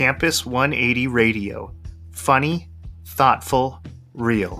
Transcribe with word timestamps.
Campus 0.00 0.46
180 0.46 1.08
Radio. 1.08 1.74
Funny, 2.10 2.70
thoughtful, 3.04 3.82
real. 4.14 4.56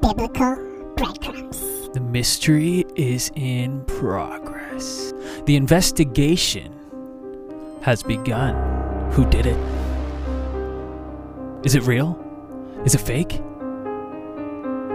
Biblical 0.00 0.92
breadcrumbs. 0.96 1.88
The 1.92 2.00
mystery 2.00 2.84
is 2.94 3.32
in 3.34 3.84
progress. 3.86 5.12
The 5.46 5.56
investigation 5.56 6.72
has 7.82 8.04
begun. 8.04 8.54
Who 9.10 9.28
did 9.28 9.46
it? 9.46 9.58
Is 11.66 11.74
it 11.74 11.82
real? 11.82 12.16
Is 12.84 12.94
it 12.94 13.00
fake? 13.00 13.40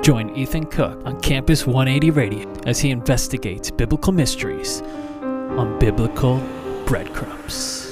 Join 0.02 0.36
Ethan 0.36 0.65
Cook 0.65 1.00
on 1.05 1.21
Campus 1.21 1.68
180 1.68 2.09
Radio 2.09 2.51
as 2.65 2.79
he 2.79 2.89
investigates 2.89 3.69
biblical 3.69 4.11
mysteries 4.11 4.82
on 5.21 5.78
Biblical 5.78 6.42
Breadcrumbs. 6.87 7.87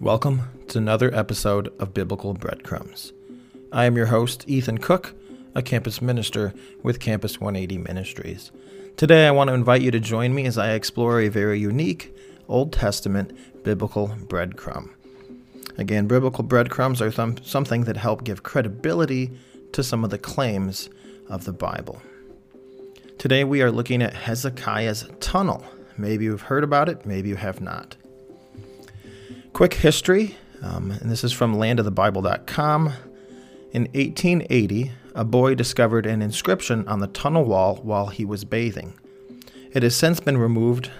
Welcome 0.00 0.48
to 0.68 0.78
another 0.78 1.14
episode 1.14 1.70
of 1.78 1.92
Biblical 1.92 2.32
Breadcrumbs. 2.32 3.12
I 3.70 3.84
am 3.84 3.98
your 3.98 4.06
host, 4.06 4.48
Ethan 4.48 4.78
Cook, 4.78 5.14
a 5.54 5.60
campus 5.60 6.00
minister 6.00 6.54
with 6.82 7.00
Campus 7.00 7.38
180 7.38 7.76
Ministries. 7.82 8.50
Today, 8.96 9.28
I 9.28 9.30
want 9.30 9.48
to 9.48 9.54
invite 9.54 9.82
you 9.82 9.90
to 9.90 10.00
join 10.00 10.34
me 10.34 10.46
as 10.46 10.56
I 10.56 10.72
explore 10.72 11.20
a 11.20 11.28
very 11.28 11.60
unique 11.60 12.16
Old 12.48 12.72
Testament 12.72 13.62
biblical 13.62 14.08
breadcrumb. 14.08 14.88
Again, 15.76 16.06
biblical 16.06 16.44
breadcrumbs 16.44 17.02
are 17.02 17.10
th- 17.10 17.46
something 17.46 17.84
that 17.84 17.96
help 17.96 18.24
give 18.24 18.42
credibility 18.42 19.30
to 19.72 19.82
some 19.82 20.04
of 20.04 20.10
the 20.10 20.18
claims 20.18 20.88
of 21.28 21.44
the 21.44 21.52
Bible. 21.52 22.00
Today, 23.18 23.44
we 23.44 23.62
are 23.62 23.70
looking 23.70 24.02
at 24.02 24.14
Hezekiah's 24.14 25.08
tunnel. 25.20 25.64
Maybe 25.96 26.24
you've 26.24 26.42
heard 26.42 26.64
about 26.64 26.88
it, 26.88 27.06
maybe 27.06 27.28
you 27.28 27.36
have 27.36 27.60
not. 27.60 27.96
Quick 29.52 29.74
history, 29.74 30.36
um, 30.62 30.90
and 30.90 31.10
this 31.10 31.24
is 31.24 31.32
from 31.32 31.56
landofthebible.com. 31.56 32.92
In 33.72 33.82
1880, 33.94 34.92
a 35.14 35.24
boy 35.24 35.54
discovered 35.54 36.06
an 36.06 36.22
inscription 36.22 36.86
on 36.88 37.00
the 37.00 37.06
tunnel 37.06 37.44
wall 37.44 37.76
while 37.76 38.06
he 38.06 38.24
was 38.24 38.44
bathing. 38.44 38.94
It 39.72 39.82
has 39.82 39.96
since 39.96 40.20
been 40.20 40.38
removed 40.38 40.90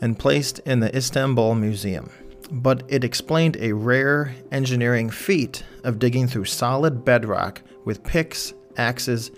and 0.00 0.18
placed 0.18 0.58
in 0.60 0.80
the 0.80 0.94
Istanbul 0.96 1.54
Museum, 1.54 2.10
but 2.50 2.82
it 2.88 3.04
explained 3.04 3.56
a 3.60 3.72
rare 3.72 4.34
engineering 4.50 5.10
feat 5.10 5.64
of 5.84 5.98
digging 5.98 6.26
through 6.26 6.44
solid 6.44 7.04
bedrock 7.04 7.62
with 7.84 8.04
picks, 8.04 8.52
axes, 8.76 9.30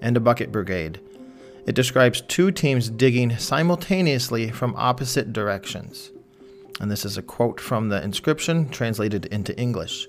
and 0.00 0.16
a 0.16 0.20
bucket 0.20 0.52
brigade. 0.52 1.00
It 1.66 1.74
describes 1.74 2.22
two 2.22 2.50
teams 2.50 2.88
digging 2.90 3.36
simultaneously 3.36 4.50
from 4.50 4.74
opposite 4.76 5.32
directions 5.32 6.10
and 6.80 6.90
this 6.90 7.04
is 7.04 7.18
a 7.18 7.22
quote 7.22 7.60
from 7.60 7.90
the 7.90 8.02
inscription 8.02 8.68
translated 8.70 9.26
into 9.26 9.56
English. 9.60 10.08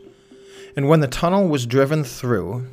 And 0.75 0.87
when 0.87 1.01
the 1.01 1.07
tunnel 1.07 1.49
was 1.49 1.65
driven 1.65 2.05
through, 2.05 2.65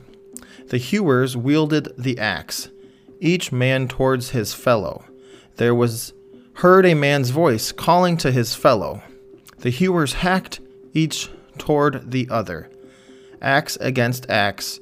the 0.69 0.79
hewers 0.79 1.37
wielded 1.37 1.89
the 1.99 2.17
axe, 2.19 2.69
each 3.19 3.51
man 3.51 3.89
towards 3.89 4.31
his 4.31 4.55
fellow. 4.55 5.05
There 5.57 5.75
was 5.75 6.13
heard 6.55 6.87
a 6.87 6.95
man's 6.95 7.31
voice 7.31 7.73
calling 7.73 8.17
to 8.19 8.31
his 8.31 8.55
fellow. 8.55 9.03
The 9.59 9.71
hewers 9.71 10.15
hacked 10.15 10.61
each 10.95 11.29
toward 11.59 12.13
the 12.13 12.29
other, 12.31 12.71
axe 13.43 13.77
against 13.81 14.31
axe, 14.31 14.81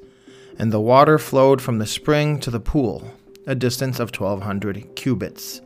and 0.59 0.71
the 0.71 0.79
water 0.79 1.17
flowed 1.17 1.61
from 1.61 1.79
the 1.79 1.85
spring 1.85 2.39
to 2.41 2.51
the 2.51 2.59
pool, 2.59 3.11
a 3.45 3.55
distance 3.55 3.99
of 3.99 4.09
1200 4.09 4.95
cubits. 4.95 5.61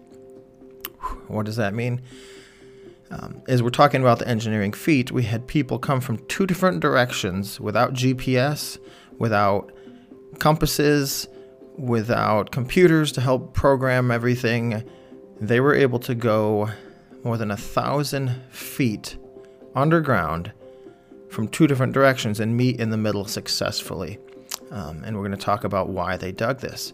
What 1.27 1.45
does 1.45 1.57
that 1.57 1.73
mean? 1.73 2.01
Um, 3.09 3.41
as 3.49 3.61
we're 3.61 3.69
talking 3.69 4.01
about 4.01 4.19
the 4.19 4.27
engineering 4.27 4.71
feat, 4.71 5.11
we 5.11 5.23
had 5.23 5.45
people 5.45 5.77
come 5.77 5.99
from 5.99 6.25
two 6.27 6.45
different 6.45 6.79
directions 6.79 7.59
without 7.59 7.93
GPS, 7.93 8.77
without 9.17 9.73
compasses, 10.39 11.27
without 11.77 12.51
computers 12.51 13.11
to 13.13 13.21
help 13.21 13.53
program 13.53 14.11
everything. 14.11 14.83
They 15.41 15.59
were 15.59 15.75
able 15.75 15.99
to 15.99 16.15
go 16.15 16.69
more 17.23 17.37
than 17.37 17.51
a 17.51 17.57
thousand 17.57 18.41
feet 18.49 19.17
underground 19.75 20.51
from 21.29 21.47
two 21.47 21.67
different 21.67 21.93
directions 21.93 22.39
and 22.39 22.57
meet 22.57 22.79
in 22.79 22.89
the 22.89 22.97
middle 22.97 23.25
successfully. 23.25 24.17
Um, 24.69 25.03
and 25.03 25.15
we're 25.15 25.27
going 25.27 25.37
to 25.37 25.45
talk 25.45 25.63
about 25.63 25.89
why 25.89 26.17
they 26.17 26.31
dug 26.31 26.59
this. 26.59 26.93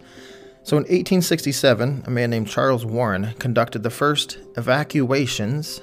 So 0.64 0.76
in 0.78 0.84
1867, 0.84 2.04
a 2.06 2.10
man 2.10 2.30
named 2.30 2.48
Charles 2.48 2.86
Warren 2.86 3.34
conducted 3.40 3.84
the 3.84 3.90
first 3.90 4.38
evacuations 4.58 5.82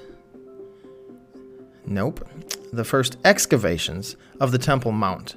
Nope. 1.86 2.26
The 2.72 2.84
first 2.84 3.18
excavations 3.24 4.16
of 4.40 4.52
the 4.52 4.58
Temple 4.58 4.92
Mount. 4.92 5.36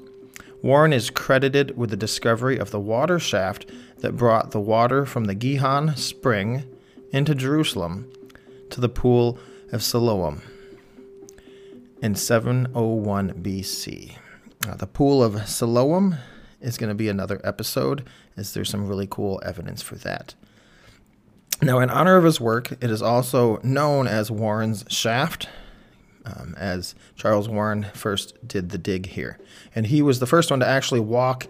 Warren 0.62 0.94
is 0.94 1.10
credited 1.10 1.78
with 1.78 1.90
the 1.90 1.98
discovery 1.98 2.58
of 2.58 2.72
the 2.72 2.80
water 2.80 3.20
shaft 3.20 3.70
that 4.00 4.16
brought 4.16 4.52
the 4.52 4.60
water 4.60 5.06
from 5.06 5.26
the 5.26 5.36
Gihon 5.36 5.96
spring 5.96 6.64
into 7.12 7.36
Jerusalem 7.36 8.12
to 8.70 8.82
the 8.82 8.90
pool 8.90 9.40
of 9.72 9.84
Siloam 9.84 10.42
in 12.02 12.16
701 12.16 13.34
BC. 13.42 14.16
Uh, 14.68 14.76
the 14.76 14.88
pool 14.88 15.24
of 15.24 15.48
Siloam 15.48 16.16
is 16.62 16.78
going 16.78 16.90
to 16.90 16.96
be 16.96 17.10
another 17.10 17.40
episode, 17.44 18.08
as 18.36 18.54
there's 18.54 18.70
some 18.70 18.88
really 18.88 19.08
cool 19.10 19.42
evidence 19.46 19.82
for 19.82 19.96
that. 19.96 20.36
Now, 21.62 21.80
in 21.80 21.90
honor 21.90 22.18
of 22.18 22.24
his 22.24 22.40
work, 22.40 22.72
it 22.72 22.92
is 22.92 23.02
also 23.02 23.60
known 23.64 24.08
as 24.08 24.30
Warren's 24.30 24.86
Shaft 24.90 25.48
um, 26.28 26.56
as 26.58 26.96
Charles 27.16 27.48
Warren 27.48 27.88
first 27.94 28.36
did 28.48 28.70
the 28.70 28.78
dig 28.78 29.08
here. 29.08 29.40
And 29.74 29.88
he 29.88 30.02
was 30.02 30.20
the 30.20 30.26
first 30.26 30.52
one 30.52 30.60
to 30.60 30.68
actually 30.68 31.00
walk 31.00 31.48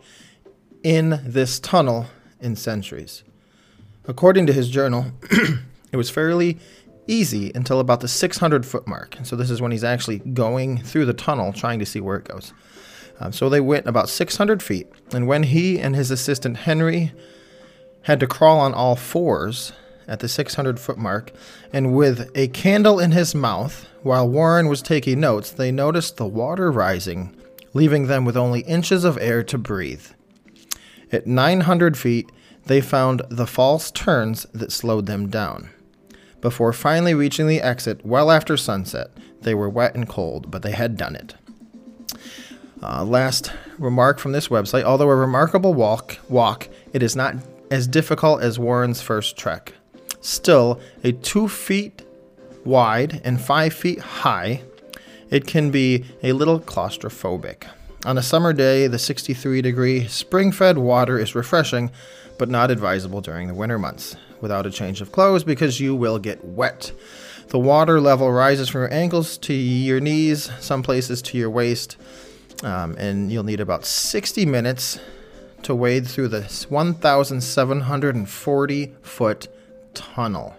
in 0.84 1.20
this 1.24 1.60
tunnel 1.60 2.08
in 2.40 2.56
centuries. 2.56 3.24
According 4.08 4.46
to 4.48 4.54
his 4.54 4.70
journal, 4.70 5.08
it 5.92 5.98
was 5.98 6.10
fairly 6.10 6.60
easy 7.08 7.52
until 7.56 7.80
about 7.80 8.02
the 8.02 8.08
600 8.08 8.66
foot 8.66 8.88
mark. 8.88 9.18
So 9.24 9.36
this 9.36 9.50
is 9.50 9.62
when 9.62 9.72
he's 9.72 9.84
actually 9.84 10.20
going 10.20 10.78
through 10.78 11.06
the 11.06 11.14
tunnel 11.14 11.54
trying 11.54 11.80
to 11.80 11.86
see 11.86 12.00
where 12.00 12.18
it 12.18 12.28
goes. 12.28 12.54
Um, 13.20 13.32
so 13.32 13.50
they 13.50 13.62
went 13.62 13.88
about 13.88 14.10
600 14.10 14.62
feet. 14.62 14.88
And 15.12 15.28
when 15.28 15.44
he 15.44 15.80
and 15.80 15.96
his 15.96 16.12
assistant 16.12 16.58
Henry 16.58 17.12
had 18.04 18.20
to 18.20 18.28
crawl 18.28 18.60
on 18.60 18.74
all 18.74 18.96
fours 18.96 19.74
at 20.08 20.20
the 20.20 20.30
600 20.30 20.80
foot 20.80 20.98
mark, 20.98 21.32
and 21.74 21.94
with 21.94 22.32
a 22.36 22.48
candle 22.50 23.00
in 23.00 23.12
his 23.12 23.36
mouth, 23.36 23.88
while 24.04 24.30
Warren 24.30 24.68
was 24.68 24.82
taking 24.82 25.20
notes, 25.20 25.52
they 25.52 25.72
noticed 25.72 26.16
the 26.16 26.26
water 26.26 26.72
rising, 26.72 27.36
leaving 27.74 28.08
them 28.08 28.24
with 28.24 28.38
only 28.38 28.62
inches 28.62 29.04
of 29.04 29.18
air 29.18 29.44
to 29.44 29.58
breathe. 29.58 30.06
At 31.12 31.28
900 31.28 31.98
feet, 31.98 32.32
they 32.68 32.82
found 32.82 33.22
the 33.30 33.48
false 33.48 33.92
turns 33.92 34.46
that 34.54 34.72
slowed 34.72 35.06
them 35.06 35.30
down. 35.30 35.70
Before 36.48 36.72
finally 36.72 37.14
reaching 37.14 37.48
the 37.48 37.60
exit 37.60 38.06
well 38.06 38.32
after 38.32 38.56
sunset, 38.56 39.12
they 39.42 39.54
were 39.54 39.68
wet 39.68 39.96
and 39.96 40.08
cold, 40.08 40.50
but 40.50 40.62
they 40.62 40.72
had 40.72 40.96
done 40.96 41.14
it. 41.14 41.36
Uh, 42.82 43.04
last 43.04 43.52
remark 43.78 44.18
from 44.18 44.32
this 44.32 44.48
website 44.48 44.84
although 44.86 45.10
a 45.10 45.16
remarkable 45.18 45.74
walk, 45.74 46.20
walk, 46.30 46.70
it 46.94 47.04
is 47.04 47.18
not 47.18 47.36
as 47.70 47.86
difficult 47.86 48.42
as 48.42 48.58
Warren's 48.58 49.02
first 49.02 49.36
trek. 49.36 49.74
Still, 50.22 50.80
a 51.04 51.12
two 51.12 51.50
feet 51.50 52.04
wide 52.64 53.20
and 53.26 53.42
five 53.42 53.74
feet 53.74 54.00
high, 54.00 54.62
it 55.30 55.48
can 55.48 55.70
be 55.70 56.06
a 56.24 56.32
little 56.32 56.62
claustrophobic. 56.62 57.66
On 58.06 58.18
a 58.18 58.24
summer 58.24 58.54
day, 58.54 58.88
the 58.88 58.98
63 58.98 59.62
degree 59.62 60.08
spring 60.08 60.54
fed 60.54 60.78
water 60.78 61.20
is 61.20 61.36
refreshing, 61.36 61.92
but 62.38 62.48
not 62.48 62.72
advisable 62.72 63.20
during 63.20 63.50
the 63.50 63.54
winter 63.54 63.78
months 63.78 64.16
without 64.42 64.66
a 64.66 64.72
change 64.72 65.02
of 65.02 65.12
clothes 65.12 65.44
because 65.44 65.80
you 65.80 65.96
will 65.96 66.18
get 66.20 66.44
wet. 66.44 66.92
The 67.48 67.60
water 67.60 68.02
level 68.02 68.32
rises 68.32 68.70
from 68.70 68.82
your 68.82 68.94
ankles 68.94 69.38
to 69.40 69.54
your 69.54 70.00
knees, 70.00 70.52
some 70.60 70.84
places 70.84 71.22
to 71.24 71.38
your 71.38 71.50
waist, 71.50 71.98
um, 72.64 72.96
and 72.98 73.32
you'll 73.32 73.44
need 73.44 73.62
about 73.62 73.86
60 73.86 74.46
minutes 74.46 75.00
to 75.64 75.74
wade 75.74 76.08
through 76.08 76.28
this 76.28 76.70
1,740 76.70 78.96
foot 79.02 79.48
tunnel. 79.94 80.56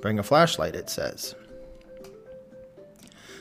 Bring 0.00 0.18
a 0.18 0.22
flashlight, 0.22 0.74
it 0.74 0.90
says. 0.90 1.34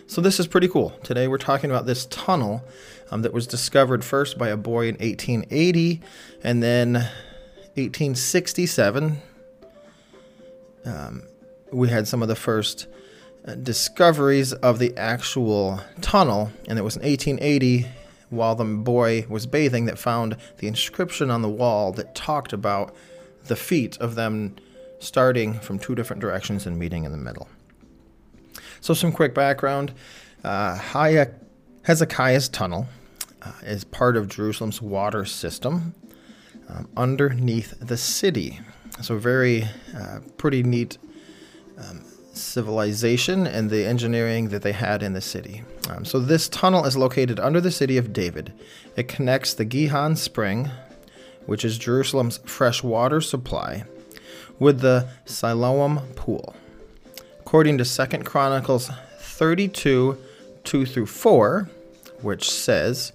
So, 0.07 0.22
this 0.22 0.39
is 0.39 0.48
pretty 0.48 0.68
cool. 0.68 0.89
Today, 1.04 1.27
we're 1.27 1.38
talking 1.38 1.69
about 1.69 1.86
this 1.86 2.07
tunnel 2.07 2.63
um, 3.12 3.22
that 3.22 3.31
was 3.31 3.45
discovered 3.45 4.04
first 4.04 4.38
by 4.38 4.50
a 4.50 4.57
boy 4.57 4.88
in 4.88 4.95
1880 4.95 6.01
and 6.44 6.63
then 6.63 6.94
1867. 7.75 9.22
Um, 10.85 11.23
we 11.71 11.89
had 11.89 12.07
some 12.07 12.21
of 12.21 12.27
the 12.27 12.35
first 12.35 12.87
uh, 13.45 13.55
discoveries 13.55 14.53
of 14.53 14.79
the 14.79 14.95
actual 14.97 15.81
tunnel, 16.01 16.51
and 16.67 16.79
it 16.79 16.83
was 16.83 16.95
in 16.95 17.03
1880 17.03 17.87
while 18.29 18.55
the 18.55 18.65
boy 18.65 19.25
was 19.27 19.45
bathing 19.45 19.85
that 19.85 19.97
found 19.97 20.37
the 20.57 20.67
inscription 20.67 21.31
on 21.31 21.41
the 21.41 21.49
wall 21.49 21.91
that 21.93 22.13
talked 22.13 22.53
about 22.53 22.93
the 23.45 23.55
feet 23.55 23.97
of 23.97 24.15
them 24.15 24.55
starting 24.99 25.53
from 25.59 25.79
two 25.79 25.95
different 25.95 26.21
directions 26.21 26.67
and 26.67 26.77
meeting 26.77 27.05
in 27.05 27.11
the 27.11 27.17
middle. 27.17 27.47
So, 28.81 28.93
some 28.93 29.11
quick 29.11 29.33
background 29.33 29.93
uh, 30.43 30.77
Hezekiah's 31.83 32.49
tunnel 32.49 32.87
uh, 33.41 33.51
is 33.63 33.83
part 33.83 34.15
of 34.15 34.27
Jerusalem's 34.27 34.81
water 34.81 35.25
system 35.25 35.93
um, 36.69 36.87
underneath 36.95 37.73
the 37.79 37.97
city. 37.97 38.59
So, 39.01 39.18
very 39.18 39.63
uh, 39.98 40.19
pretty 40.38 40.63
neat 40.63 40.98
um, 41.78 42.04
civilization 42.34 43.48
and 43.48 43.69
the 43.69 43.86
engineering 43.86 44.50
that 44.50 44.62
they 44.62 44.72
had 44.72 45.01
in 45.01 45.13
the 45.13 45.22
city. 45.22 45.63
Um, 45.90 46.06
so, 46.06 46.19
this 46.19 46.50
tunnel 46.50 46.86
is 46.86 46.98
located 46.98 47.40
under 47.40 47.62
the 47.62 47.72
city 47.72 47.98
of 47.98 48.12
David. 48.12 48.54
It 48.96 49.07
connects 49.07 49.54
the 49.54 49.66
Gihon 49.66 50.16
Spring, 50.16 50.69
which 51.46 51.63
is 51.63 51.78
Jerusalem's 51.78 52.38
fresh 52.40 52.84
water 52.84 53.22
supply, 53.22 53.84
with 54.60 54.81
the 54.81 55.07
Siloam 55.25 56.01
Pool. 56.16 56.56
According 57.40 57.78
to 57.80 57.86
2 57.86 58.19
Chronicles 58.19 58.92
32 59.19 60.18
2 60.63 60.86
through 60.86 61.06
4, 61.06 61.69
which 62.22 62.50
says, 62.51 63.13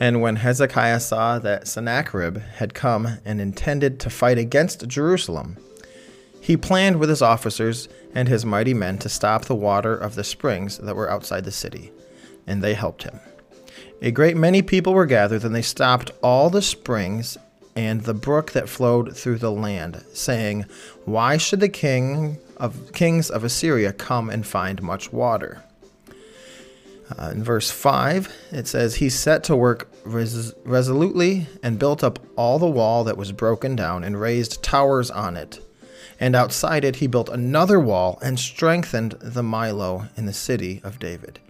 And 0.00 0.22
when 0.22 0.36
Hezekiah 0.36 1.00
saw 1.00 1.38
that 1.40 1.68
Sennacherib 1.68 2.38
had 2.38 2.72
come 2.72 3.18
and 3.26 3.38
intended 3.38 4.00
to 4.00 4.10
fight 4.10 4.38
against 4.38 4.88
Jerusalem, 4.88 5.58
he 6.40 6.56
planned 6.56 6.98
with 6.98 7.10
his 7.10 7.20
officers 7.20 7.86
and 8.14 8.26
his 8.26 8.46
mighty 8.46 8.72
men 8.72 8.96
to 8.98 9.10
stop 9.10 9.44
the 9.44 9.54
water 9.54 9.94
of 9.94 10.14
the 10.14 10.24
springs 10.24 10.78
that 10.78 10.96
were 10.96 11.10
outside 11.10 11.44
the 11.44 11.52
city, 11.52 11.92
and 12.46 12.62
they 12.62 12.72
helped 12.72 13.02
him. 13.02 13.20
A 14.00 14.10
great 14.10 14.38
many 14.38 14.62
people 14.62 14.94
were 14.94 15.04
gathered, 15.04 15.44
and 15.44 15.54
they 15.54 15.60
stopped 15.60 16.10
all 16.22 16.48
the 16.48 16.62
springs 16.62 17.36
and 17.76 18.00
the 18.00 18.14
brook 18.14 18.52
that 18.52 18.70
flowed 18.70 19.14
through 19.14 19.38
the 19.38 19.52
land, 19.52 20.02
saying, 20.14 20.64
Why 21.04 21.36
should 21.36 21.60
the 21.60 21.68
king 21.68 22.38
of 22.56 22.92
kings 22.94 23.30
of 23.30 23.44
Assyria 23.44 23.92
come 23.92 24.30
and 24.30 24.46
find 24.46 24.82
much 24.82 25.12
water? 25.12 25.62
Uh, 27.18 27.30
in 27.30 27.42
verse 27.42 27.70
5, 27.70 28.32
it 28.52 28.66
says, 28.66 28.96
He 28.96 29.08
set 29.08 29.42
to 29.44 29.56
work 29.56 29.90
res- 30.04 30.54
resolutely 30.64 31.46
and 31.62 31.78
built 31.78 32.04
up 32.04 32.18
all 32.36 32.58
the 32.58 32.70
wall 32.70 33.04
that 33.04 33.16
was 33.16 33.32
broken 33.32 33.74
down 33.74 34.04
and 34.04 34.20
raised 34.20 34.62
towers 34.62 35.10
on 35.10 35.36
it. 35.36 35.60
And 36.20 36.36
outside 36.36 36.84
it, 36.84 36.96
he 36.96 37.06
built 37.06 37.28
another 37.28 37.80
wall 37.80 38.18
and 38.22 38.38
strengthened 38.38 39.12
the 39.20 39.42
Millo 39.42 40.08
in 40.16 40.26
the 40.26 40.32
city 40.32 40.80
of 40.84 40.98
David. 40.98 41.40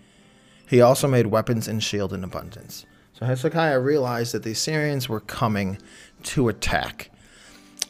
He 0.67 0.81
also 0.81 1.09
made 1.09 1.27
weapons 1.27 1.67
and 1.67 1.83
shield 1.83 2.13
in 2.13 2.23
abundance. 2.23 2.87
So 3.13 3.27
Hezekiah 3.27 3.81
realized 3.81 4.33
that 4.33 4.45
the 4.45 4.53
Assyrians 4.53 5.09
were 5.09 5.21
coming 5.21 5.79
to 6.23 6.49
attack. 6.49 7.11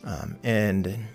Um, 0.02 0.38
and 0.42 1.06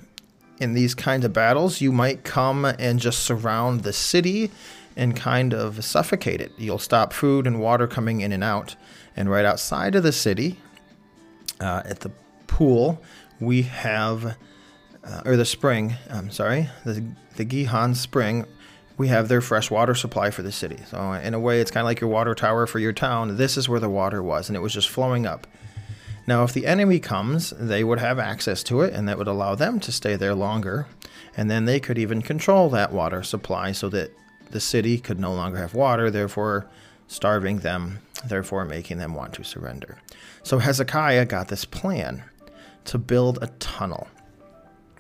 in 0.60 0.74
these 0.74 0.94
kinds 0.94 1.26
of 1.26 1.34
battles, 1.34 1.82
you 1.82 1.92
might 1.92 2.24
come 2.24 2.66
and 2.66 3.00
just 3.00 3.24
surround 3.24 3.82
the 3.82 3.92
city 3.92 4.52
and 4.96 5.16
kind 5.16 5.54
of 5.54 5.84
suffocate 5.84 6.42
it. 6.42 6.52
You'll 6.58 6.80
stop 6.80 7.14
food 7.14 7.46
and 7.48 7.60
water 7.60 7.88
coming 7.88 8.22
in 8.22 8.32
and 8.32 8.44
out. 8.44 8.76
And 9.16 9.30
right 9.30 9.46
outside 9.46 9.96
of 9.96 10.04
the 10.04 10.12
city, 10.12 10.60
uh, 11.60 11.84
at 11.86 12.02
the 12.02 12.12
pool, 12.48 13.02
we 13.40 13.64
have, 13.64 14.38
uh, 15.04 15.22
or 15.26 15.36
the 15.36 15.46
spring, 15.46 15.96
I'm 16.10 16.32
sorry, 16.32 16.70
the, 16.86 17.06
the 17.36 17.46
Gihon 17.46 17.96
Spring, 17.96 18.46
we 18.98 19.10
have 19.10 19.28
their 19.28 19.42
fresh 19.42 19.70
water 19.70 19.94
supply 19.94 20.32
for 20.32 20.42
the 20.42 20.52
city. 20.52 20.78
So, 20.88 21.14
in 21.14 21.34
a 21.34 21.40
way, 21.40 21.60
it's 21.60 21.72
kind 21.72 21.82
of 21.82 21.86
like 21.86 22.00
your 22.00 22.10
water 22.10 22.34
tower 22.34 22.66
for 22.66 22.80
your 22.80 22.94
town. 22.94 23.36
This 23.36 23.58
is 23.58 23.68
where 23.68 23.80
the 23.80 23.90
water 23.90 24.24
was, 24.24 24.48
and 24.48 24.56
it 24.56 24.62
was 24.62 24.74
just 24.74 24.90
flowing 24.90 25.26
up. 25.26 25.48
Now, 26.28 26.44
if 26.44 26.54
the 26.54 26.66
enemy 26.66 27.00
comes, 27.00 27.52
they 27.60 27.84
would 27.84 28.00
have 28.00 28.20
access 28.20 28.64
to 28.64 28.82
it, 28.82 28.94
and 28.94 29.08
that 29.08 29.18
would 29.18 29.28
allow 29.28 29.54
them 29.54 29.80
to 29.82 29.92
stay 29.92 30.16
there 30.16 30.34
longer. 30.34 30.88
And 31.38 31.52
then 31.52 31.66
they 31.66 31.80
could 31.80 31.98
even 31.98 32.22
control 32.22 32.70
that 32.70 32.94
water 32.94 33.22
supply 33.22 33.74
so 33.74 33.90
that 33.90 34.12
the 34.52 34.60
city 34.60 34.98
could 34.98 35.20
no 35.20 35.34
longer 35.34 35.58
have 35.58 35.74
water, 35.74 36.10
therefore 36.10 36.68
starving 37.08 37.60
them, 37.60 38.00
therefore 38.26 38.66
making 38.66 38.98
them 38.98 39.14
want 39.14 39.34
to 39.34 39.44
surrender. 39.44 40.00
So 40.44 40.60
Hezekiah 40.60 41.26
got 41.26 41.48
this 41.48 41.66
plan 41.66 42.24
to 42.86 42.98
build 42.98 43.40
a 43.42 43.48
tunnel. 43.60 44.08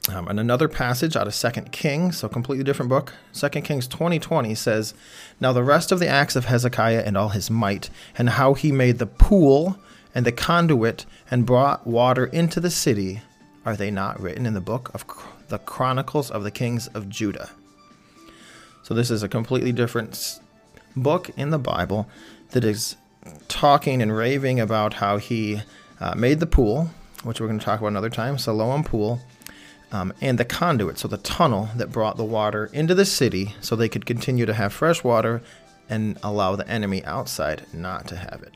Um, 0.07 0.27
and 0.27 0.39
another 0.39 0.67
passage 0.67 1.15
out 1.15 1.25
of 1.25 1.33
Second 1.33 1.71
Kings, 1.71 2.17
so 2.17 2.29
completely 2.29 2.63
different 2.63 2.89
book. 2.89 3.13
Second 3.31 3.63
Kings 3.63 3.87
2020 3.87 4.53
says, 4.53 4.93
Now 5.39 5.51
the 5.51 5.63
rest 5.63 5.91
of 5.91 5.99
the 5.99 6.07
acts 6.07 6.35
of 6.35 6.45
Hezekiah 6.45 7.03
and 7.05 7.17
all 7.17 7.29
his 7.29 7.49
might, 7.49 7.89
and 8.15 8.29
how 8.29 8.53
he 8.53 8.71
made 8.71 8.99
the 8.99 9.07
pool 9.07 9.77
and 10.13 10.25
the 10.25 10.31
conduit 10.31 11.05
and 11.31 11.45
brought 11.45 11.87
water 11.87 12.25
into 12.27 12.59
the 12.59 12.69
city, 12.69 13.21
are 13.65 13.75
they 13.75 13.89
not 13.89 14.19
written 14.19 14.45
in 14.45 14.53
the 14.53 14.61
book 14.61 14.91
of 14.93 15.05
the 15.47 15.57
Chronicles 15.57 16.29
of 16.29 16.43
the 16.43 16.51
Kings 16.51 16.87
of 16.87 17.09
Judah? 17.09 17.49
So 18.85 18.93
this 18.93 19.09
is 19.09 19.23
a 19.23 19.27
completely 19.27 19.71
different 19.71 20.39
book 20.95 21.31
in 21.35 21.49
the 21.49 21.57
Bible 21.57 22.07
that 22.51 22.63
is 22.63 22.97
talking 23.47 23.99
and 23.99 24.15
raving 24.15 24.59
about 24.59 24.93
how 24.93 25.17
he 25.17 25.63
uh, 25.99 26.13
made 26.13 26.39
the 26.39 26.45
pool, 26.45 26.91
which 27.23 27.41
we're 27.41 27.47
going 27.47 27.57
to 27.57 27.65
talk 27.65 27.79
about 27.79 27.87
another 27.87 28.11
time, 28.11 28.37
Siloam 28.37 28.83
Pool, 28.83 29.21
um, 29.91 30.13
and 30.21 30.37
the 30.37 30.45
conduit, 30.45 30.99
so 30.99 31.07
the 31.07 31.17
tunnel 31.17 31.69
that 31.75 31.91
brought 31.91 32.15
the 32.17 32.23
water 32.23 32.69
into 32.73 32.93
the 32.93 33.05
city 33.05 33.55
so 33.59 33.75
they 33.75 33.89
could 33.89 34.05
continue 34.05 34.45
to 34.45 34.53
have 34.53 34.71
fresh 34.71 35.03
water 35.03 35.41
and 35.89 36.19
allow 36.21 36.55
the 36.55 36.67
enemy 36.69 37.03
outside 37.05 37.65
not 37.73 38.07
to 38.09 38.17
have 38.17 38.43
it. 38.43 38.53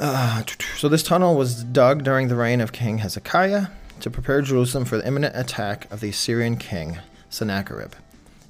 Uh, 0.00 0.44
so 0.78 0.88
this 0.88 1.02
tunnel 1.02 1.36
was 1.36 1.62
dug 1.62 2.04
during 2.04 2.28
the 2.28 2.36
reign 2.36 2.62
of 2.62 2.72
King 2.72 2.98
Hezekiah 2.98 3.66
to 4.00 4.08
prepare 4.08 4.40
Jerusalem 4.40 4.86
for 4.86 4.96
the 4.96 5.06
imminent 5.06 5.36
attack 5.36 5.86
of 5.92 6.00
the 6.00 6.08
Assyrian 6.08 6.56
king 6.56 7.00
Sennacherib. 7.30 7.92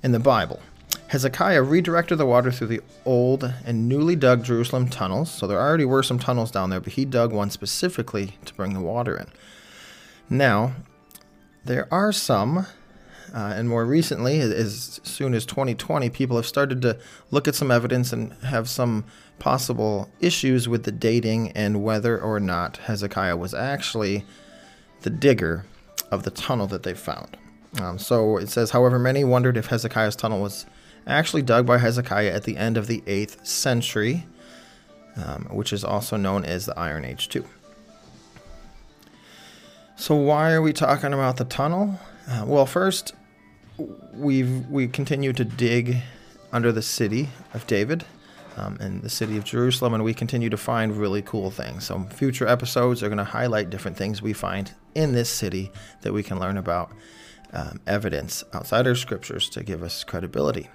In 0.02 0.12
the 0.12 0.20
Bible, 0.20 0.60
Hezekiah 1.08 1.62
redirected 1.62 2.18
the 2.18 2.26
water 2.26 2.52
through 2.52 2.66
the 2.66 2.80
old 3.04 3.52
and 3.64 3.88
newly 3.88 4.14
dug 4.14 4.44
Jerusalem 4.44 4.88
tunnels. 4.88 5.30
So 5.30 5.46
there 5.46 5.60
already 5.60 5.84
were 5.86 6.02
some 6.02 6.18
tunnels 6.18 6.50
down 6.50 6.70
there, 6.70 6.80
but 6.80 6.92
he 6.92 7.04
dug 7.04 7.32
one 7.32 7.50
specifically 7.50 8.36
to 8.44 8.54
bring 8.54 8.74
the 8.74 8.80
water 8.80 9.16
in. 9.16 9.26
Now, 10.28 10.74
there 11.64 11.88
are 11.90 12.12
some, 12.12 12.58
uh, 12.58 12.64
and 13.34 13.68
more 13.68 13.86
recently, 13.86 14.40
as 14.40 15.00
soon 15.02 15.32
as 15.32 15.46
2020, 15.46 16.10
people 16.10 16.36
have 16.36 16.46
started 16.46 16.82
to 16.82 16.98
look 17.30 17.48
at 17.48 17.54
some 17.54 17.70
evidence 17.70 18.12
and 18.12 18.34
have 18.44 18.68
some 18.68 19.04
possible 19.38 20.10
issues 20.20 20.68
with 20.68 20.84
the 20.84 20.92
dating 20.92 21.52
and 21.52 21.82
whether 21.82 22.20
or 22.20 22.38
not 22.38 22.76
Hezekiah 22.78 23.36
was 23.36 23.54
actually 23.54 24.24
the 25.02 25.10
digger 25.10 25.64
of 26.10 26.24
the 26.24 26.30
tunnel 26.30 26.66
that 26.66 26.82
they 26.82 26.94
found. 26.94 27.36
Um, 27.80 27.98
so 27.98 28.38
it 28.38 28.48
says, 28.48 28.70
however, 28.70 28.98
many 28.98 29.24
wondered 29.24 29.56
if 29.56 29.66
Hezekiah's 29.66 30.16
tunnel 30.16 30.40
was 30.40 30.66
actually 31.06 31.42
dug 31.42 31.66
by 31.66 31.78
Hezekiah 31.78 32.32
at 32.32 32.44
the 32.44 32.56
end 32.56 32.76
of 32.76 32.86
the 32.86 33.02
8th 33.02 33.46
century, 33.46 34.26
um, 35.16 35.48
which 35.50 35.72
is 35.72 35.84
also 35.84 36.16
known 36.16 36.44
as 36.44 36.66
the 36.66 36.78
Iron 36.78 37.04
Age 37.04 37.28
2. 37.28 37.44
So 39.96 40.14
why 40.14 40.52
are 40.52 40.62
we 40.62 40.72
talking 40.72 41.12
about 41.12 41.36
the 41.36 41.44
tunnel? 41.44 41.98
Uh, 42.28 42.44
well, 42.46 42.66
first, 42.66 43.14
we've 44.12 44.66
we 44.68 44.86
continue 44.86 45.32
to 45.32 45.44
dig 45.44 45.98
under 46.52 46.72
the 46.72 46.82
city 46.82 47.28
of 47.52 47.66
David 47.66 48.04
um, 48.56 48.76
and 48.80 49.02
the 49.02 49.10
city 49.10 49.36
of 49.36 49.44
Jerusalem, 49.44 49.94
and 49.94 50.04
we 50.04 50.14
continue 50.14 50.50
to 50.50 50.56
find 50.56 50.96
really 50.96 51.22
cool 51.22 51.50
things. 51.50 51.86
So 51.86 52.00
future 52.12 52.46
episodes 52.46 53.02
are 53.02 53.08
going 53.08 53.18
to 53.18 53.24
highlight 53.24 53.70
different 53.70 53.96
things 53.96 54.22
we 54.22 54.32
find 54.32 54.72
in 54.94 55.12
this 55.12 55.30
city 55.30 55.70
that 56.02 56.12
we 56.12 56.22
can 56.22 56.38
learn 56.38 56.56
about 56.56 56.92
um, 57.52 57.80
evidence 57.86 58.44
outside 58.52 58.86
our 58.86 58.94
scriptures 58.94 59.48
to 59.50 59.62
give 59.62 59.82
us 59.82 60.04
credibility. 60.04 60.68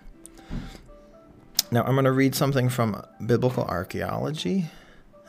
Now, 1.71 1.83
I'm 1.83 1.93
going 1.93 2.05
to 2.05 2.11
read 2.11 2.35
something 2.35 2.69
from 2.69 3.03
biblical 3.25 3.63
archaeology, 3.63 4.65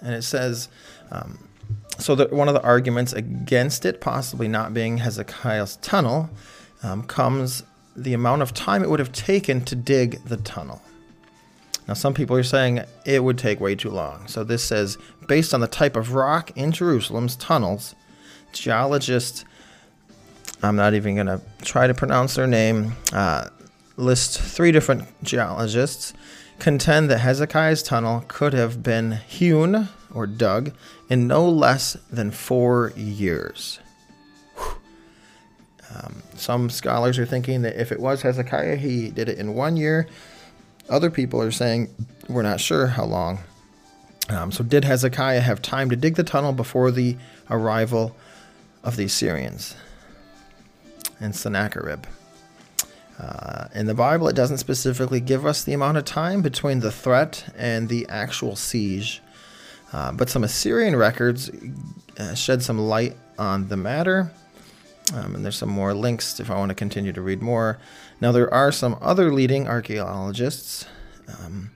and 0.00 0.14
it 0.14 0.22
says 0.22 0.68
um, 1.10 1.48
so 1.98 2.14
that 2.14 2.32
one 2.32 2.48
of 2.48 2.54
the 2.54 2.62
arguments 2.62 3.12
against 3.12 3.86
it 3.86 4.00
possibly 4.00 4.48
not 4.48 4.74
being 4.74 4.98
Hezekiah's 4.98 5.76
tunnel 5.76 6.28
um, 6.82 7.04
comes 7.04 7.62
the 7.96 8.12
amount 8.12 8.42
of 8.42 8.52
time 8.52 8.82
it 8.82 8.90
would 8.90 8.98
have 8.98 9.12
taken 9.12 9.64
to 9.64 9.76
dig 9.76 10.22
the 10.24 10.36
tunnel. 10.36 10.82
Now, 11.86 11.94
some 11.94 12.14
people 12.14 12.36
are 12.36 12.42
saying 12.42 12.82
it 13.04 13.22
would 13.22 13.38
take 13.38 13.60
way 13.60 13.74
too 13.74 13.90
long. 13.90 14.26
So, 14.26 14.42
this 14.42 14.64
says 14.64 14.98
based 15.28 15.54
on 15.54 15.60
the 15.60 15.68
type 15.68 15.96
of 15.96 16.14
rock 16.14 16.50
in 16.56 16.72
Jerusalem's 16.72 17.36
tunnels, 17.36 17.94
geologists 18.52 19.44
I'm 20.64 20.76
not 20.76 20.94
even 20.94 21.14
going 21.14 21.26
to 21.26 21.40
try 21.62 21.86
to 21.86 21.94
pronounce 21.94 22.34
their 22.34 22.46
name. 22.46 22.94
Uh, 23.12 23.48
list 23.96 24.40
three 24.40 24.72
different 24.72 25.04
geologists 25.22 26.14
contend 26.58 27.10
that 27.10 27.18
Hezekiah's 27.18 27.82
tunnel 27.82 28.24
could 28.28 28.52
have 28.52 28.82
been 28.82 29.12
hewn 29.12 29.88
or 30.12 30.26
dug 30.26 30.72
in 31.08 31.26
no 31.26 31.48
less 31.48 31.94
than 32.10 32.30
four 32.30 32.92
years. 32.96 33.78
Um, 35.94 36.22
some 36.34 36.70
scholars 36.70 37.18
are 37.18 37.26
thinking 37.26 37.62
that 37.62 37.80
if 37.80 37.92
it 37.92 38.00
was 38.00 38.22
Hezekiah, 38.22 38.76
he 38.76 39.10
did 39.10 39.28
it 39.28 39.38
in 39.38 39.54
one 39.54 39.76
year. 39.76 40.08
Other 40.88 41.10
people 41.10 41.40
are 41.40 41.50
saying 41.50 41.94
we're 42.28 42.42
not 42.42 42.60
sure 42.60 42.88
how 42.88 43.04
long. 43.04 43.38
Um, 44.28 44.50
so, 44.50 44.64
did 44.64 44.84
Hezekiah 44.84 45.40
have 45.40 45.60
time 45.60 45.90
to 45.90 45.96
dig 45.96 46.14
the 46.14 46.24
tunnel 46.24 46.52
before 46.52 46.90
the 46.90 47.16
arrival 47.50 48.16
of 48.82 48.96
the 48.96 49.04
Assyrians 49.04 49.76
and 51.24 51.34
Sennacherib? 51.34 52.04
Uh, 53.18 53.68
in 53.74 53.86
the 53.86 53.94
Bible, 53.94 54.28
it 54.28 54.36
doesn't 54.36 54.58
specifically 54.58 55.20
give 55.20 55.46
us 55.46 55.64
the 55.64 55.72
amount 55.72 55.96
of 55.96 56.04
time 56.04 56.42
between 56.42 56.80
the 56.80 56.90
threat 56.90 57.52
and 57.56 57.88
the 57.88 58.06
actual 58.08 58.56
siege, 58.56 59.22
uh, 59.92 60.12
but 60.12 60.28
some 60.28 60.44
Assyrian 60.44 60.96
records 60.96 61.50
uh, 62.18 62.34
shed 62.34 62.62
some 62.62 62.78
light 62.78 63.16
on 63.38 63.68
the 63.68 63.76
matter. 63.76 64.32
Um, 65.14 65.34
and 65.34 65.44
there's 65.44 65.56
some 65.56 65.68
more 65.68 65.94
links 65.94 66.40
if 66.40 66.50
I 66.50 66.56
want 66.56 66.70
to 66.70 66.74
continue 66.74 67.12
to 67.12 67.20
read 67.20 67.42
more. 67.42 67.78
Now, 68.20 68.32
there 68.32 68.52
are 68.52 68.72
some 68.72 68.96
other 69.00 69.32
leading 69.32 69.68
archaeologists, 69.68 70.86
um, 71.28 71.70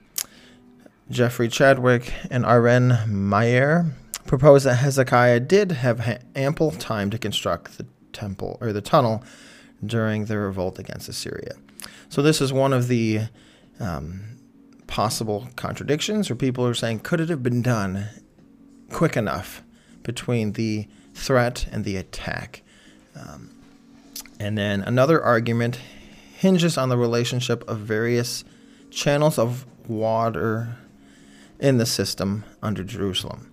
Jeffrey 1.10 1.48
Chadwick 1.48 2.12
and 2.30 2.44
Aren 2.44 2.90
Maeir, 3.06 3.92
propose 4.26 4.64
that 4.64 4.76
Hezekiah 4.76 5.40
did 5.40 5.72
have 5.72 6.00
ha- 6.00 6.18
ample 6.34 6.70
time 6.72 7.10
to 7.10 7.18
construct 7.18 7.78
the 7.78 7.86
temple 8.18 8.58
or 8.60 8.72
the 8.72 8.80
tunnel 8.80 9.22
during 9.84 10.24
the 10.24 10.38
revolt 10.38 10.78
against 10.78 11.08
Assyria. 11.08 11.54
So, 12.08 12.22
this 12.22 12.40
is 12.40 12.52
one 12.52 12.72
of 12.72 12.88
the 12.88 13.22
um, 13.78 14.38
possible 14.86 15.48
contradictions, 15.56 16.30
or 16.30 16.34
people 16.34 16.66
are 16.66 16.74
saying, 16.74 17.00
could 17.00 17.20
it 17.20 17.28
have 17.28 17.42
been 17.42 17.62
done 17.62 18.08
quick 18.90 19.16
enough 19.16 19.62
between 20.02 20.52
the 20.52 20.88
threat 21.14 21.66
and 21.70 21.84
the 21.84 21.96
attack? 21.96 22.62
Um, 23.14 23.50
and 24.40 24.56
then 24.56 24.82
another 24.82 25.22
argument 25.22 25.78
hinges 26.36 26.78
on 26.78 26.88
the 26.88 26.96
relationship 26.96 27.68
of 27.68 27.78
various 27.78 28.44
channels 28.90 29.38
of 29.38 29.66
water 29.88 30.76
in 31.58 31.78
the 31.78 31.86
system 31.86 32.44
under 32.62 32.84
Jerusalem. 32.84 33.52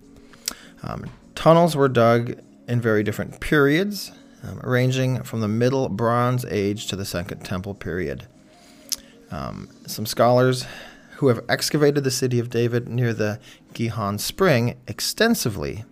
Um, 0.82 1.10
tunnels 1.34 1.74
were 1.74 1.88
dug 1.88 2.40
in 2.68 2.80
very 2.80 3.02
different 3.02 3.40
periods, 3.40 4.12
um, 4.46 4.60
ranging 4.62 5.22
from 5.22 5.40
the 5.40 5.48
Middle 5.48 5.88
Bronze 5.88 6.44
Age 6.44 6.86
to 6.88 6.96
the 6.96 7.04
Second 7.04 7.40
Temple 7.40 7.74
period. 7.74 8.26
Um, 9.30 9.68
some 9.86 10.06
scholars 10.06 10.66
who 11.16 11.28
have 11.28 11.44
excavated 11.48 12.04
the 12.04 12.10
city 12.10 12.38
of 12.38 12.50
David 12.50 12.88
near 12.88 13.12
the 13.12 13.40
Gihon 13.72 14.18
Spring 14.18 14.76
extensively 14.86 15.84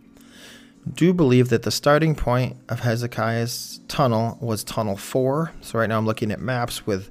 do 0.92 1.14
believe 1.14 1.48
that 1.48 1.62
the 1.62 1.70
starting 1.70 2.14
point 2.14 2.56
of 2.68 2.80
Hezekiah's 2.80 3.80
tunnel 3.88 4.36
was 4.40 4.62
Tunnel 4.62 4.96
4. 4.96 5.52
So, 5.62 5.78
right 5.78 5.88
now 5.88 5.96
I'm 5.96 6.04
looking 6.04 6.30
at 6.30 6.40
maps 6.40 6.86
with, 6.86 7.10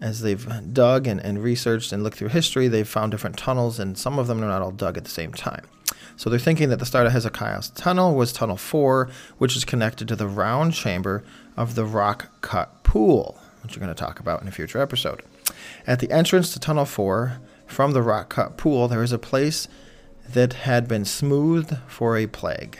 as 0.00 0.22
they've 0.22 0.72
dug 0.72 1.06
and, 1.06 1.20
and 1.20 1.42
researched 1.42 1.92
and 1.92 2.02
looked 2.02 2.16
through 2.16 2.28
history, 2.28 2.66
they've 2.66 2.88
found 2.88 3.10
different 3.12 3.36
tunnels, 3.36 3.78
and 3.78 3.98
some 3.98 4.18
of 4.18 4.26
them 4.26 4.42
are 4.42 4.48
not 4.48 4.62
all 4.62 4.70
dug 4.70 4.96
at 4.96 5.04
the 5.04 5.10
same 5.10 5.34
time. 5.34 5.66
So, 6.16 6.30
they're 6.30 6.38
thinking 6.38 6.68
that 6.68 6.78
the 6.78 6.86
start 6.86 7.06
of 7.06 7.12
Hezekiah's 7.12 7.70
tunnel 7.70 8.14
was 8.14 8.32
Tunnel 8.32 8.56
4, 8.56 9.08
which 9.38 9.56
is 9.56 9.64
connected 9.64 10.08
to 10.08 10.16
the 10.16 10.28
round 10.28 10.74
chamber 10.74 11.24
of 11.56 11.74
the 11.74 11.84
rock 11.84 12.28
cut 12.40 12.82
pool, 12.84 13.38
which 13.62 13.76
we're 13.76 13.84
going 13.84 13.94
to 13.94 14.00
talk 14.00 14.20
about 14.20 14.42
in 14.42 14.48
a 14.48 14.52
future 14.52 14.80
episode. 14.80 15.22
At 15.86 16.00
the 16.00 16.10
entrance 16.10 16.52
to 16.52 16.60
Tunnel 16.60 16.84
4, 16.84 17.40
from 17.66 17.92
the 17.92 18.02
rock 18.02 18.28
cut 18.28 18.56
pool, 18.56 18.88
there 18.88 19.02
is 19.02 19.12
a 19.12 19.18
place 19.18 19.68
that 20.28 20.52
had 20.52 20.88
been 20.88 21.04
smoothed 21.04 21.76
for 21.86 22.16
a 22.16 22.26
plague 22.26 22.78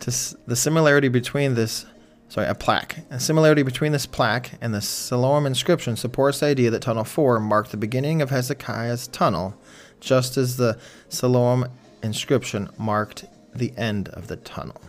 to 0.00 0.36
the 0.46 0.56
similarity 0.56 1.08
between 1.08 1.54
this 1.54 1.86
sorry, 2.28 2.46
a 2.46 2.54
plaque. 2.54 2.98
A 3.10 3.18
similarity 3.18 3.62
between 3.62 3.92
this 3.92 4.06
plaque 4.06 4.52
and 4.60 4.74
the 4.74 4.80
Siloam 4.80 5.46
inscription 5.46 5.96
supports 5.96 6.40
the 6.40 6.46
idea 6.46 6.70
that 6.70 6.82
Tunnel 6.82 7.04
4 7.04 7.40
marked 7.40 7.70
the 7.70 7.76
beginning 7.76 8.20
of 8.20 8.30
Hezekiah's 8.30 9.08
tunnel, 9.08 9.54
just 10.00 10.36
as 10.36 10.58
the 10.58 10.78
Siloam 11.08 11.68
inscription 12.02 12.70
marked 12.78 13.24
the 13.54 13.72
end 13.76 14.08
of 14.10 14.28
the 14.28 14.36
tunnel. 14.36 14.80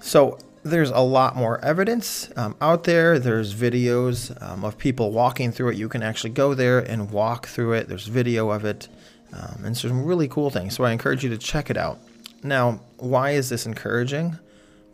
So 0.00 0.38
there's 0.62 0.90
a 0.90 1.00
lot 1.00 1.36
more 1.36 1.64
evidence 1.64 2.30
um, 2.36 2.56
out 2.60 2.84
there. 2.84 3.18
There's 3.18 3.54
videos 3.54 4.40
um, 4.42 4.64
of 4.64 4.78
people 4.78 5.12
walking 5.12 5.52
through 5.52 5.70
it. 5.70 5.76
You 5.76 5.88
can 5.88 6.02
actually 6.02 6.30
go 6.30 6.54
there 6.54 6.78
and 6.78 7.10
walk 7.10 7.46
through 7.46 7.74
it. 7.74 7.88
There's 7.88 8.06
video 8.06 8.50
of 8.50 8.64
it. 8.64 8.88
Um, 9.32 9.64
and 9.64 9.76
some 9.76 10.04
really 10.04 10.28
cool 10.28 10.50
things. 10.50 10.74
So 10.74 10.84
I 10.84 10.92
encourage 10.92 11.24
you 11.24 11.30
to 11.30 11.38
check 11.38 11.70
it 11.70 11.76
out. 11.76 11.98
Now, 12.42 12.80
why 12.98 13.32
is 13.32 13.48
this 13.48 13.66
encouraging? 13.66 14.38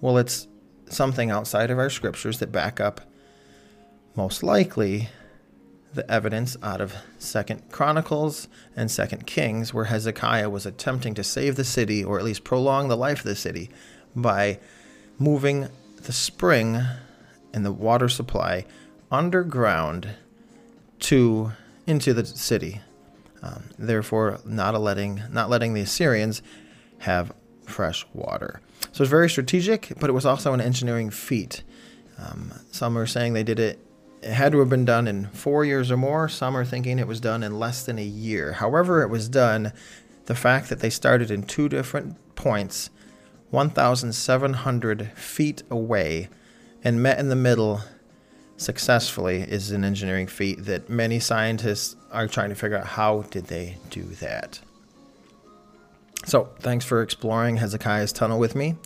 Well, 0.00 0.18
it's 0.18 0.48
something 0.88 1.30
outside 1.30 1.70
of 1.70 1.78
our 1.78 1.90
scriptures 1.90 2.38
that 2.38 2.50
back 2.50 2.80
up 2.80 3.00
most 4.16 4.42
likely 4.42 5.08
the 5.94 6.10
evidence 6.10 6.56
out 6.62 6.80
of 6.80 6.94
Second 7.18 7.70
Chronicles 7.70 8.48
and 8.74 8.90
Second 8.90 9.26
Kings, 9.26 9.74
where 9.74 9.86
Hezekiah 9.86 10.50
was 10.50 10.66
attempting 10.66 11.14
to 11.14 11.24
save 11.24 11.56
the 11.56 11.64
city, 11.64 12.02
or 12.02 12.18
at 12.18 12.24
least 12.24 12.44
prolong 12.44 12.88
the 12.88 12.96
life 12.96 13.18
of 13.18 13.24
the 13.24 13.36
city, 13.36 13.70
by 14.16 14.58
moving 15.18 15.68
the 15.96 16.12
spring 16.12 16.82
and 17.52 17.64
the 17.64 17.72
water 17.72 18.08
supply 18.08 18.64
underground 19.10 20.08
to 21.00 21.52
into 21.86 22.14
the 22.14 22.24
city. 22.24 22.80
Um, 23.42 23.64
therefore, 23.78 24.40
not 24.44 24.80
letting 24.80 25.22
not 25.30 25.50
letting 25.50 25.74
the 25.74 25.80
Assyrians 25.80 26.42
have 26.98 27.32
fresh 27.66 28.06
water. 28.12 28.60
So 28.92 29.02
it's 29.02 29.10
very 29.10 29.28
strategic, 29.28 29.92
but 29.98 30.08
it 30.08 30.12
was 30.12 30.26
also 30.26 30.52
an 30.52 30.60
engineering 30.60 31.10
feat. 31.10 31.62
Um, 32.18 32.52
some 32.70 32.96
are 32.96 33.06
saying 33.06 33.32
they 33.32 33.42
did 33.42 33.58
it, 33.58 33.78
it 33.78 33.91
had 34.24 34.52
to 34.52 34.58
have 34.60 34.68
been 34.68 34.84
done 34.84 35.08
in 35.08 35.26
four 35.28 35.64
years 35.64 35.90
or 35.90 35.96
more. 35.96 36.28
Some 36.28 36.56
are 36.56 36.64
thinking 36.64 36.98
it 36.98 37.06
was 37.06 37.20
done 37.20 37.42
in 37.42 37.58
less 37.58 37.84
than 37.84 37.98
a 37.98 38.04
year. 38.04 38.52
However, 38.52 39.02
it 39.02 39.08
was 39.08 39.28
done, 39.28 39.72
the 40.26 40.34
fact 40.34 40.68
that 40.68 40.80
they 40.80 40.90
started 40.90 41.30
in 41.30 41.42
two 41.42 41.68
different 41.68 42.16
points, 42.36 42.90
1,700 43.50 45.12
feet 45.12 45.62
away, 45.70 46.28
and 46.84 47.02
met 47.02 47.18
in 47.18 47.28
the 47.28 47.36
middle 47.36 47.80
successfully 48.56 49.42
is 49.42 49.70
an 49.70 49.84
engineering 49.84 50.26
feat 50.26 50.64
that 50.64 50.88
many 50.88 51.18
scientists 51.18 51.96
are 52.10 52.28
trying 52.28 52.48
to 52.48 52.54
figure 52.54 52.78
out 52.78 52.86
how 52.86 53.22
did 53.30 53.46
they 53.46 53.76
do 53.90 54.02
that. 54.02 54.60
So, 56.24 56.50
thanks 56.60 56.84
for 56.84 57.02
exploring 57.02 57.56
Hezekiah's 57.56 58.12
tunnel 58.12 58.38
with 58.38 58.54
me, 58.54 58.76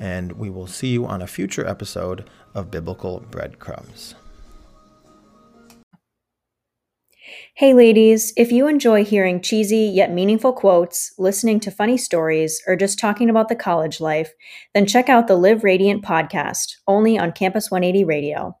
and 0.00 0.32
we 0.32 0.50
will 0.50 0.66
see 0.66 0.88
you 0.88 1.06
on 1.06 1.22
a 1.22 1.28
future 1.28 1.64
episode 1.64 2.28
of 2.54 2.72
Biblical 2.72 3.20
Breadcrumbs. 3.30 4.16
Hey, 7.54 7.74
ladies, 7.74 8.32
if 8.36 8.50
you 8.50 8.66
enjoy 8.66 9.04
hearing 9.04 9.40
cheesy 9.40 9.78
yet 9.78 10.12
meaningful 10.12 10.52
quotes, 10.52 11.12
listening 11.18 11.60
to 11.60 11.70
funny 11.70 11.96
stories, 11.96 12.62
or 12.66 12.76
just 12.76 12.98
talking 12.98 13.28
about 13.28 13.48
the 13.48 13.56
college 13.56 14.00
life, 14.00 14.32
then 14.74 14.86
check 14.86 15.08
out 15.08 15.28
the 15.28 15.36
Live 15.36 15.64
Radiant 15.64 16.02
podcast, 16.02 16.76
only 16.86 17.18
on 17.18 17.32
Campus 17.32 17.70
180 17.70 18.04
Radio. 18.04 18.56